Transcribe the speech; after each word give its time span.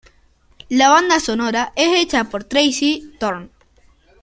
La 0.69 0.89
banda 0.89 1.19
sonora 1.19 1.73
es 1.75 2.01
hecha 2.03 2.23
por 2.23 2.43
Tracey 2.43 3.13
Thorn. 3.19 3.51